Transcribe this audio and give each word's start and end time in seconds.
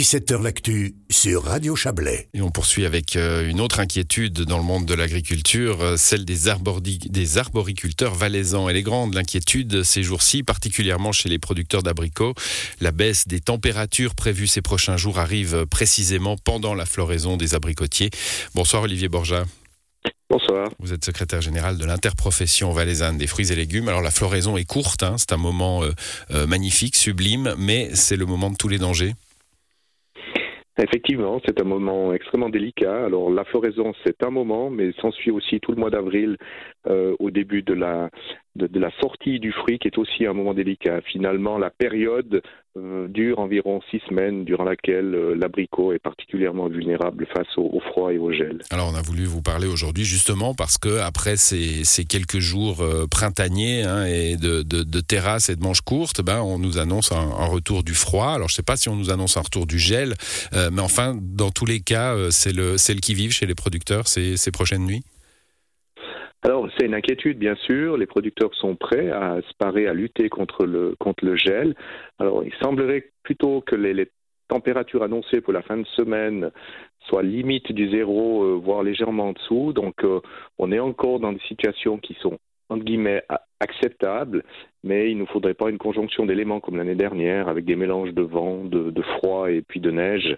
17h 0.00 0.42
L'actu 0.42 0.94
sur 1.10 1.44
Radio 1.44 1.76
Chablais. 1.76 2.28
Et 2.32 2.40
on 2.40 2.50
poursuit 2.50 2.86
avec 2.86 3.16
euh, 3.16 3.46
une 3.46 3.60
autre 3.60 3.80
inquiétude 3.80 4.44
dans 4.44 4.56
le 4.56 4.64
monde 4.64 4.86
de 4.86 4.94
l'agriculture, 4.94 5.82
euh, 5.82 5.96
celle 5.98 6.24
des, 6.24 6.48
des 7.10 7.36
arboriculteurs 7.36 8.14
valaisans. 8.14 8.70
Elle 8.70 8.78
est 8.78 8.82
grande, 8.82 9.12
l'inquiétude 9.12 9.82
ces 9.82 10.02
jours-ci, 10.02 10.42
particulièrement 10.42 11.12
chez 11.12 11.28
les 11.28 11.38
producteurs 11.38 11.82
d'abricots. 11.82 12.32
La 12.80 12.92
baisse 12.92 13.28
des 13.28 13.40
températures 13.40 14.14
prévues 14.14 14.46
ces 14.46 14.62
prochains 14.62 14.96
jours 14.96 15.18
arrive 15.18 15.66
précisément 15.66 16.38
pendant 16.38 16.72
la 16.72 16.86
floraison 16.86 17.36
des 17.36 17.54
abricotiers. 17.54 18.08
Bonsoir 18.54 18.84
Olivier 18.84 19.10
Borja. 19.10 19.44
Bonsoir. 20.30 20.70
Vous 20.78 20.94
êtes 20.94 21.04
secrétaire 21.04 21.42
général 21.42 21.76
de 21.76 21.84
l'interprofession 21.84 22.72
valaisanne 22.72 23.18
des 23.18 23.26
fruits 23.26 23.52
et 23.52 23.54
légumes. 23.54 23.88
Alors 23.88 24.00
la 24.00 24.10
floraison 24.10 24.56
est 24.56 24.64
courte, 24.64 25.02
hein, 25.02 25.16
c'est 25.18 25.32
un 25.32 25.36
moment 25.36 25.82
euh, 25.82 26.46
magnifique, 26.46 26.96
sublime, 26.96 27.54
mais 27.58 27.90
c'est 27.92 28.16
le 28.16 28.24
moment 28.24 28.48
de 28.48 28.56
tous 28.56 28.68
les 28.68 28.78
dangers. 28.78 29.12
Effectivement, 30.82 31.40
c'est 31.44 31.60
un 31.60 31.64
moment 31.64 32.14
extrêmement 32.14 32.48
délicat. 32.48 33.04
Alors 33.04 33.30
la 33.30 33.44
floraison, 33.44 33.92
c'est 34.04 34.22
un 34.22 34.30
moment, 34.30 34.70
mais 34.70 34.92
s'ensuit 35.00 35.30
aussi 35.30 35.60
tout 35.60 35.72
le 35.72 35.76
mois 35.78 35.90
d'avril 35.90 36.38
euh, 36.86 37.14
au 37.18 37.30
début 37.30 37.62
de 37.62 37.74
la, 37.74 38.08
de, 38.56 38.80
la 38.80 38.90
sortie 39.00 39.38
du 39.38 39.52
fruit, 39.52 39.78
qui 39.78 39.88
est 39.88 39.98
aussi 39.98 40.26
un 40.26 40.32
moment 40.32 40.54
délicat. 40.54 41.00
Finalement, 41.02 41.58
la 41.58 41.70
période 41.70 42.42
euh, 42.76 43.06
dure 43.08 43.38
environ 43.38 43.80
six 43.90 44.00
semaines, 44.08 44.44
durant 44.44 44.64
laquelle 44.64 45.14
euh, 45.14 45.34
l'abricot 45.34 45.92
est 45.92 45.98
particulièrement 45.98 46.68
vulnérable 46.68 47.26
face 47.34 47.46
au, 47.56 47.80
froid 47.80 48.12
et 48.12 48.18
au 48.18 48.32
gel. 48.32 48.62
Alors, 48.70 48.90
on 48.92 48.96
a 48.96 49.02
voulu 49.02 49.24
vous 49.24 49.42
parler 49.42 49.66
aujourd'hui 49.66 50.04
justement 50.04 50.54
parce 50.54 50.78
que 50.78 51.00
après 51.00 51.36
ces, 51.36 51.84
quelques 52.04 52.38
jours 52.38 52.84
printaniers 53.10 53.82
hein, 53.82 54.04
et 54.06 54.36
de, 54.36 54.62
de, 54.62 54.80
et 54.82 55.56
de 55.56 55.62
manches 55.62 55.82
courtes, 55.82 56.22
ben, 56.22 56.40
on 56.40 56.58
nous 56.58 56.78
annonce 56.78 57.12
un, 57.12 57.46
retour 57.46 57.82
du 57.82 57.94
froid. 57.94 58.30
Alors, 58.30 58.48
je 58.48 58.54
ne 58.54 58.56
sais 58.56 58.62
pas 58.62 58.76
si 58.76 58.88
on 58.88 58.96
nous 58.96 59.10
annonce 59.10 59.36
un 59.36 59.42
retour 59.42 59.66
du 59.66 59.78
gel, 59.78 60.14
mais 60.52 60.82
enfin, 60.82 61.16
dans 61.20 61.50
tous 61.50 61.66
les 61.66 61.80
cas, 61.80 62.16
c'est 62.30 62.52
le, 62.52 62.72
le 62.72 63.00
qui-vive 63.00 63.32
chez 63.32 63.46
les 63.46 63.54
producteurs 63.54 64.06
ces 64.08 64.50
prochaines 64.52 64.84
nuits. 64.84 65.02
Alors, 66.42 66.68
c'est 66.78 66.86
une 66.86 66.94
inquiétude, 66.94 67.38
bien 67.38 67.54
sûr. 67.56 67.96
Les 67.96 68.06
producteurs 68.06 68.54
sont 68.54 68.74
prêts 68.76 69.10
à 69.10 69.40
se 69.42 69.54
parer, 69.58 69.86
à 69.86 69.94
lutter 69.94 70.28
contre 70.28 70.64
le, 70.64 70.94
contre 70.98 71.24
le 71.24 71.36
gel. 71.36 71.74
Alors, 72.18 72.44
il 72.44 72.52
semblerait 72.62 73.10
plutôt 73.22 73.60
que 73.60 73.76
les, 73.76 74.10
températures 74.50 75.04
annoncées 75.04 75.40
pour 75.40 75.52
la 75.52 75.62
fin 75.62 75.78
de 75.78 75.86
semaine 75.96 76.50
soient 77.06 77.22
limite 77.22 77.72
du 77.72 77.88
zéro, 77.90 78.42
euh, 78.42 78.60
voire 78.62 78.82
légèrement 78.82 79.28
en 79.28 79.32
dessous. 79.32 79.72
Donc, 79.72 80.04
euh, 80.04 80.20
on 80.58 80.72
est 80.72 80.80
encore 80.80 81.20
dans 81.20 81.32
des 81.32 81.46
situations 81.48 81.98
qui 81.98 82.14
sont, 82.20 82.38
entre 82.68 82.84
guillemets, 82.84 83.22
acceptables 83.60 84.42
mais 84.82 85.10
il 85.10 85.18
ne 85.18 85.26
faudrait 85.26 85.54
pas 85.54 85.68
une 85.68 85.78
conjonction 85.78 86.24
d'éléments 86.24 86.60
comme 86.60 86.76
l'année 86.76 86.94
dernière, 86.94 87.48
avec 87.48 87.64
des 87.64 87.76
mélanges 87.76 88.14
de 88.14 88.22
vent, 88.22 88.64
de, 88.64 89.02
froid 89.18 89.50
et 89.50 89.62
puis 89.62 89.80
de 89.80 89.90
neige, 89.90 90.36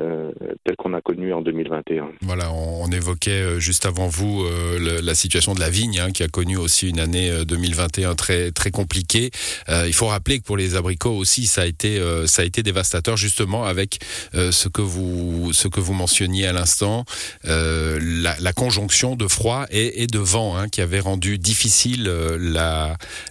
euh, 0.00 0.32
tel 0.64 0.76
qu'on 0.76 0.94
a 0.94 1.00
connu 1.00 1.32
en 1.32 1.42
2021. 1.42 2.10
Voilà, 2.22 2.52
on, 2.52 2.86
évoquait 2.90 3.30
euh, 3.30 3.58
juste 3.60 3.86
avant 3.86 4.08
vous 4.08 4.44
euh, 4.44 5.00
la 5.02 5.14
situation 5.14 5.54
de 5.54 5.60
la 5.60 5.70
vigne, 5.70 6.00
hein, 6.00 6.10
qui 6.10 6.22
a 6.22 6.28
connu 6.28 6.56
aussi 6.56 6.88
une 6.88 6.98
année 6.98 7.30
2021 7.46 8.14
très 8.14 8.50
très 8.50 8.70
compliquée. 8.70 9.30
il 9.68 9.92
faut 9.92 10.06
rappeler 10.06 10.38
que 10.40 10.44
pour 10.44 10.56
les 10.56 10.76
abricots 10.76 11.16
aussi, 11.16 11.46
ça 11.46 11.62
a 11.62 11.66
été 11.66 12.00
ça 12.26 12.42
a 12.42 12.44
été 12.44 12.62
dévastateur 12.62 13.16
justement 13.16 13.64
avec 13.64 13.98
ce 14.32 14.68
que 14.68 14.82
vous 14.82 15.52
ce 15.52 15.68
que 15.68 15.80
vous 15.80 15.92
mentionniez 15.92 16.46
à 16.46 16.52
l'instant, 16.52 17.04
la, 17.44 18.52
conjonction 18.54 19.16
de 19.16 19.26
froid 19.26 19.66
et, 19.70 20.06
de 20.06 20.18
vent, 20.18 20.56
hein, 20.56 20.68
qui 20.68 20.80
avait 20.80 21.00
rendu 21.00 21.38
difficile 21.38 22.04
la 22.38 22.63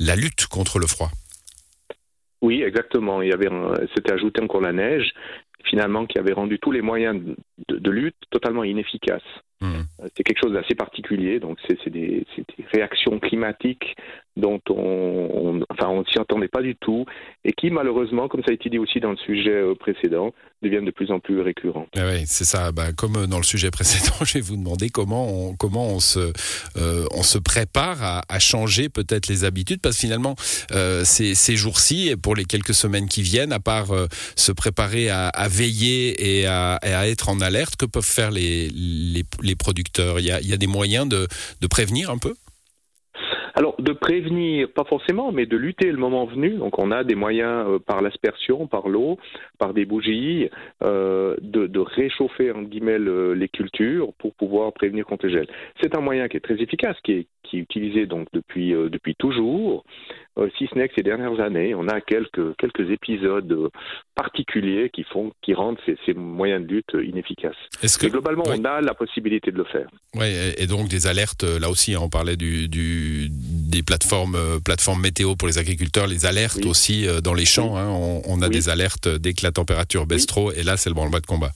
la 0.00 0.16
lutte 0.16 0.46
contre 0.46 0.78
le 0.78 0.86
froid. 0.86 1.10
Oui, 2.42 2.62
exactement. 2.62 3.22
Il 3.22 3.28
y 3.28 3.32
avait, 3.32 3.48
s'était 3.94 4.12
ajouté 4.12 4.42
encore 4.42 4.60
la 4.60 4.72
neige, 4.72 5.12
finalement, 5.64 6.06
qui 6.06 6.18
avait 6.18 6.32
rendu 6.32 6.58
tous 6.58 6.70
les 6.70 6.82
moyens 6.82 7.20
de 7.68 7.90
lutte 7.90 8.16
totalement 8.30 8.64
inefficaces. 8.64 9.22
Hmm. 9.60 9.82
Euh, 10.00 10.08
c'est 10.14 10.22
quelque 10.22 10.40
chose 10.42 10.52
d'assez 10.52 10.74
particulier, 10.74 11.40
donc 11.40 11.58
c'est 11.66 11.88
des, 11.88 12.26
des, 12.36 12.64
réactions 12.74 13.18
climatiques 13.18 13.96
dont 14.36 14.60
on, 14.70 15.60
enfin, 15.70 15.88
on 15.88 16.04
s'y 16.04 16.18
entendait 16.18 16.48
pas 16.48 16.62
du 16.62 16.76
tout 16.76 17.04
et 17.44 17.52
qui 17.52 17.70
malheureusement, 17.70 18.28
comme 18.28 18.42
ça 18.42 18.50
a 18.50 18.54
été 18.54 18.68
dit 18.68 18.78
aussi 18.78 19.00
dans 19.00 19.10
le 19.10 19.16
sujet 19.16 19.50
euh, 19.50 19.74
précédent, 19.74 20.32
deviennent 20.62 20.84
de 20.84 20.90
plus 20.90 21.10
en 21.10 21.20
plus 21.20 21.40
récurrentes. 21.40 21.88
Ah 21.96 22.08
oui, 22.10 22.22
c'est 22.26 22.44
ça. 22.44 22.72
Bah, 22.72 22.92
comme 22.92 23.16
euh, 23.16 23.26
dans 23.26 23.38
le 23.38 23.44
sujet 23.44 23.70
précédent, 23.72 24.24
je 24.24 24.34
vais 24.34 24.40
vous 24.40 24.56
demander 24.56 24.88
comment 24.88 25.28
on, 25.28 25.54
comment 25.54 25.88
on 25.88 26.00
se, 26.00 26.32
on 26.76 27.22
se 27.22 27.38
prépare 27.38 28.02
à, 28.02 28.22
à 28.28 28.38
changer 28.38 28.88
peut-être 28.88 29.28
les 29.28 29.44
habitudes, 29.44 29.80
parce 29.80 29.96
que 29.96 30.00
finalement, 30.00 30.34
euh, 30.72 31.04
ces, 31.04 31.34
ces 31.34 31.56
jours-ci, 31.56 32.14
pour 32.22 32.34
les 32.34 32.44
quelques 32.44 32.74
semaines 32.74 33.08
qui 33.08 33.22
viennent, 33.22 33.52
à 33.52 33.60
part 33.60 33.88
se 34.36 34.52
préparer 34.52 35.08
à, 35.08 35.28
à 35.28 35.48
veiller 35.48 36.40
et 36.40 36.46
à, 36.46 36.78
et 36.84 36.92
à, 36.92 37.08
être 37.08 37.28
en 37.28 37.40
alerte, 37.40 37.76
que 37.76 37.86
peuvent 37.86 38.04
faire 38.04 38.30
les, 38.30 38.68
les 38.68 39.24
les 39.42 39.56
producteurs? 39.56 40.20
Il 40.20 40.26
y 40.26 40.52
a, 40.52 40.56
des 40.56 40.66
moyens 40.66 41.08
de, 41.08 41.26
prévenir 41.68 42.10
un 42.10 42.18
peu? 42.18 42.34
Alors, 43.58 43.74
de 43.80 43.92
prévenir, 43.92 44.68
pas 44.70 44.84
forcément, 44.84 45.32
mais 45.32 45.46
de 45.46 45.56
lutter 45.56 45.90
le 45.90 45.96
moment 45.96 46.26
venu. 46.26 46.50
Donc, 46.50 46.78
on 46.78 46.90
a 46.90 47.04
des 47.04 47.14
moyens 47.14 47.64
euh, 47.66 47.78
par 47.78 48.02
l'aspersion, 48.02 48.66
par 48.66 48.86
l'eau, 48.86 49.18
par 49.58 49.72
des 49.72 49.86
bougies, 49.86 50.50
euh, 50.84 51.36
de, 51.40 51.78
réchauffer, 51.80 52.52
en 52.52 52.62
guillemets, 52.62 52.98
les 52.98 53.48
cultures 53.48 54.12
pour 54.18 54.34
pouvoir 54.34 54.74
prévenir 54.74 55.06
contre 55.06 55.24
le 55.26 55.32
gel. 55.32 55.46
C'est 55.80 55.96
un 55.96 56.02
moyen 56.02 56.28
qui 56.28 56.36
est 56.36 56.40
très 56.40 56.60
efficace, 56.60 56.96
qui 57.02 57.12
est, 57.12 57.26
qui 57.44 57.56
est 57.56 57.60
utilisé 57.60 58.04
donc 58.04 58.28
depuis, 58.34 58.74
euh, 58.74 58.90
depuis 58.90 59.14
toujours. 59.14 59.84
Euh, 60.38 60.48
si 60.58 60.66
ce 60.70 60.78
n'est 60.78 60.88
que 60.88 60.94
ces 60.94 61.02
dernières 61.02 61.40
années, 61.40 61.74
on 61.74 61.88
a 61.88 62.00
quelques, 62.00 62.54
quelques 62.56 62.90
épisodes 62.90 63.50
euh, 63.52 63.70
particuliers 64.14 64.90
qui, 64.92 65.02
font, 65.04 65.32
qui 65.42 65.54
rendent 65.54 65.78
ces, 65.86 65.96
ces 66.04 66.12
moyens 66.12 66.66
de 66.66 66.74
lutte 66.74 66.94
inefficaces. 67.02 67.56
Est-ce 67.82 67.98
que... 67.98 68.06
globalement, 68.06 68.44
on 68.46 68.64
a 68.64 68.80
la 68.82 68.94
possibilité 68.94 69.50
de 69.50 69.56
le 69.56 69.64
faire. 69.64 69.88
Oui, 70.14 70.26
et 70.58 70.66
donc 70.66 70.88
des 70.88 71.06
alertes, 71.06 71.44
euh, 71.44 71.58
là 71.58 71.70
aussi, 71.70 71.94
hein, 71.94 72.00
on 72.02 72.10
parlait 72.10 72.36
du, 72.36 72.68
du, 72.68 73.28
des 73.30 73.82
plateformes, 73.82 74.36
plateformes 74.62 75.00
météo 75.00 75.36
pour 75.36 75.48
les 75.48 75.58
agriculteurs, 75.58 76.06
les 76.06 76.26
alertes 76.26 76.66
aussi 76.66 77.06
dans 77.22 77.34
les 77.34 77.46
champs. 77.46 77.76
Hein, 77.76 77.88
on, 77.88 78.22
on, 78.26 78.42
a 78.42 78.48
des 78.48 78.68
alertes 78.68 79.08
dès 79.08 79.32
que 79.32 79.42
la 79.42 79.52
température 79.52 80.06
baisse 80.06 80.26
trop, 80.26 80.52
et 80.52 80.62
là, 80.62 80.76
c'est 80.76 80.90
le 80.90 80.94
branle-bas 80.94 81.20
de 81.20 81.26
combat. 81.26 81.52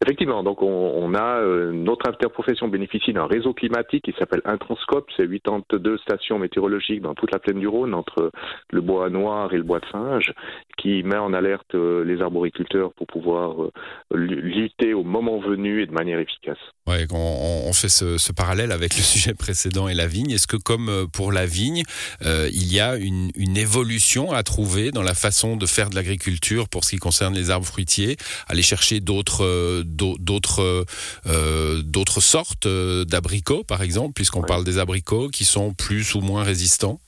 Effectivement, 0.00 0.44
donc 0.44 0.62
on, 0.62 1.12
a 1.14 1.40
euh, 1.40 1.72
notre 1.72 2.08
interprofession 2.08 2.68
bénéficie 2.68 3.12
d'un 3.12 3.26
réseau 3.26 3.52
climatique 3.52 4.04
qui 4.04 4.14
s'appelle 4.16 4.42
Intranscope, 4.44 5.08
c'est 5.16 5.28
82 5.28 5.98
stations 5.98 6.38
météorologiques 6.38 7.02
dans 7.02 7.14
toute 7.14 7.32
la 7.32 7.40
plaine 7.40 7.58
du 7.58 7.66
Rhône 7.66 7.94
entre 7.94 8.30
le 8.70 8.80
bois 8.80 9.10
noir 9.10 9.52
et 9.52 9.56
le 9.56 9.64
bois 9.64 9.80
de 9.80 9.86
singe, 9.90 10.32
qui 10.76 11.02
met 11.02 11.16
en 11.16 11.32
alerte 11.32 11.74
euh, 11.74 12.04
les 12.04 12.22
arboriculteurs 12.22 12.92
pour 12.92 13.08
pouvoir 13.08 13.60
euh, 13.60 13.72
lutter 14.12 14.94
au 14.94 15.02
moment 15.02 15.40
venu 15.40 15.82
et 15.82 15.86
de 15.86 15.92
manière 15.92 16.20
efficace. 16.20 16.58
Ouais, 16.86 17.04
on, 17.12 17.72
fait 17.72 17.88
ce, 17.88 18.32
parallèle 18.32 18.70
avec 18.70 18.96
le 18.96 19.02
sujet 19.02 19.34
précédent 19.34 19.88
et 19.88 19.94
la 19.94 20.06
vigne. 20.06 20.30
Est-ce 20.30 20.46
que 20.46 20.56
comme 20.56 21.08
pour 21.12 21.32
la 21.32 21.44
vigne, 21.44 21.82
il 22.24 22.72
y 22.72 22.78
a 22.80 22.96
une 22.96 23.56
évolution 23.56 24.30
à 24.30 24.42
trouver 24.42 24.90
dans 24.92 25.02
la 25.02 25.14
façon 25.14 25.56
de 25.56 25.66
faire 25.66 25.90
de 25.90 25.96
l'agriculture 25.96 26.68
pour 26.68 26.84
ce 26.84 26.90
qui 26.90 26.98
concerne 26.98 27.34
les 27.34 27.50
arbres 27.50 27.66
fruitiers, 27.66 28.16
aller 28.48 28.62
chercher 28.62 29.00
d'autres 29.00 29.84
d'autres 29.88 30.84
euh, 31.26 31.82
d'autres 31.82 32.20
sortes 32.20 32.66
euh, 32.66 33.04
d'abricots, 33.04 33.64
par 33.64 33.82
exemple, 33.82 34.12
puisqu'on 34.14 34.42
parle 34.42 34.64
des 34.64 34.78
abricots 34.78 35.28
qui 35.28 35.44
sont 35.44 35.74
plus 35.74 36.14
ou 36.14 36.20
moins 36.20 36.42
résistants 36.42 37.00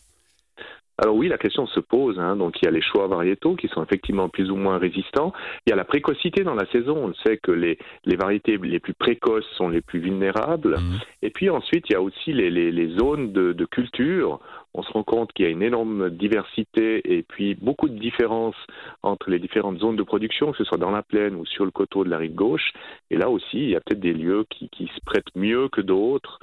alors 1.00 1.16
oui, 1.16 1.28
la 1.28 1.38
question 1.38 1.66
se 1.66 1.80
pose. 1.80 2.18
Hein. 2.18 2.36
Donc 2.36 2.60
il 2.60 2.66
y 2.66 2.68
a 2.68 2.70
les 2.70 2.82
choix 2.82 3.06
variétaux 3.06 3.56
qui 3.56 3.68
sont 3.68 3.82
effectivement 3.82 4.28
plus 4.28 4.50
ou 4.50 4.56
moins 4.56 4.78
résistants. 4.78 5.32
Il 5.66 5.70
y 5.70 5.72
a 5.72 5.76
la 5.76 5.84
précocité 5.84 6.44
dans 6.44 6.54
la 6.54 6.66
saison. 6.66 6.96
On 6.96 7.14
sait 7.26 7.38
que 7.38 7.52
les, 7.52 7.78
les 8.04 8.16
variétés 8.16 8.58
les 8.58 8.80
plus 8.80 8.92
précoces 8.92 9.48
sont 9.56 9.70
les 9.70 9.80
plus 9.80 9.98
vulnérables. 9.98 10.76
Mmh. 10.76 10.98
Et 11.22 11.30
puis 11.30 11.48
ensuite, 11.48 11.86
il 11.88 11.94
y 11.94 11.96
a 11.96 12.02
aussi 12.02 12.34
les, 12.34 12.50
les, 12.50 12.70
les 12.70 12.88
zones 12.98 13.32
de, 13.32 13.52
de, 13.54 13.64
culture. 13.64 14.40
On 14.74 14.82
se 14.82 14.92
rend 14.92 15.02
compte 15.02 15.32
qu'il 15.32 15.46
y 15.46 15.48
a 15.48 15.50
une 15.50 15.62
énorme 15.62 16.10
diversité 16.10 17.00
et 17.16 17.22
puis 17.22 17.54
beaucoup 17.54 17.88
de 17.88 17.98
différences 17.98 18.56
entre 19.02 19.30
les 19.30 19.38
différentes 19.38 19.78
zones 19.78 19.96
de 19.96 20.02
production, 20.02 20.52
que 20.52 20.58
ce 20.58 20.64
soit 20.64 20.78
dans 20.78 20.90
la 20.90 21.02
plaine 21.02 21.34
ou 21.34 21.46
sur 21.46 21.64
le 21.64 21.70
coteau 21.70 22.04
de 22.04 22.10
la 22.10 22.18
rive 22.18 22.34
gauche. 22.34 22.72
Et 23.10 23.16
là 23.16 23.30
aussi, 23.30 23.56
il 23.56 23.70
y 23.70 23.76
a 23.76 23.80
peut-être 23.80 24.00
des 24.00 24.12
lieux 24.12 24.44
qui, 24.50 24.68
qui 24.68 24.86
se 24.94 25.00
prêtent 25.04 25.34
mieux 25.34 25.68
que 25.68 25.80
d'autres 25.80 26.38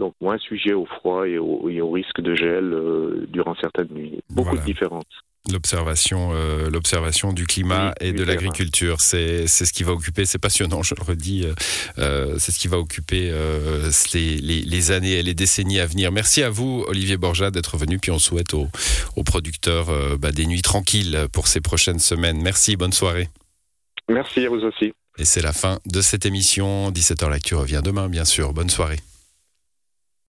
donc 0.00 0.14
moins 0.20 0.38
sujet 0.38 0.72
au 0.72 0.86
froid 0.86 1.28
et 1.28 1.38
au, 1.38 1.90
risque 1.90 2.20
de 2.20 2.34
gel 2.34 2.72
euh, 2.72 3.26
durant 3.28 3.54
certaines 3.60 3.92
nuits. 3.92 4.20
Beaucoup 4.30 4.56
de 4.56 4.64
différences. 4.64 5.04
L'observation, 5.50 6.30
euh, 6.32 6.68
l'observation 6.68 7.32
du 7.32 7.46
climat 7.46 7.94
et 8.00 8.12
de 8.12 8.22
l'agriculture, 8.24 9.00
c'est 9.00 9.46
c'est 9.46 9.64
ce 9.64 9.72
qui 9.72 9.84
va 9.84 9.92
occuper. 9.92 10.26
C'est 10.26 10.38
passionnant, 10.38 10.82
je 10.82 10.94
le 10.94 11.02
redis. 11.02 11.46
Euh, 11.98 12.36
c'est 12.38 12.52
ce 12.52 12.58
qui 12.58 12.68
va 12.68 12.78
occuper 12.78 13.32
les, 14.12 14.40
les, 14.40 14.90
années 14.90 15.12
et 15.12 15.22
les 15.22 15.34
décennies 15.34 15.80
à 15.80 15.86
venir. 15.86 16.12
Merci 16.12 16.42
à 16.42 16.50
vous, 16.50 16.84
Olivier 16.88 17.16
Borja, 17.16 17.50
d'être 17.50 17.78
venu. 17.78 17.98
Puis 17.98 18.10
on 18.10 18.18
souhaite 18.18 18.52
aux, 18.52 18.68
aux 19.16 19.24
producteurs 19.24 19.86
bah, 20.18 20.30
des 20.30 20.46
nuits 20.46 20.62
tranquilles 20.62 21.26
pour 21.32 21.46
ces 21.46 21.60
prochaines 21.60 22.00
semaines. 22.00 22.42
Merci, 22.42 22.76
bonne 22.76 22.92
soirée. 22.92 23.28
Merci 24.10 24.44
à 24.44 24.50
vous 24.50 24.62
aussi. 24.64 24.92
Et 25.18 25.24
c'est 25.24 25.42
la 25.42 25.52
fin 25.52 25.78
de 25.86 26.00
cette 26.02 26.26
émission. 26.26 26.90
17h 26.90 27.30
L'actu 27.30 27.54
revient 27.54 27.80
demain, 27.82 28.08
bien 28.08 28.26
sûr. 28.26 28.52
Bonne 28.52 28.70
soirée. 28.70 28.98